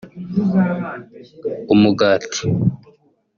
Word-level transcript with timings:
umugati 1.73 2.27